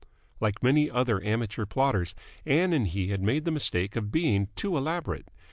Like 0.39 0.63
many 0.63 0.89
other 0.89 1.23
amateur 1.23 1.67
plotters, 1.67 2.15
Ann 2.43 2.73
and 2.73 2.87
he 2.87 3.09
had 3.09 3.21
made 3.21 3.45
the 3.45 3.51
mistake 3.51 3.95
of 3.95 4.11
being 4.11 4.47
too 4.55 4.75
elaborate. 4.75 5.27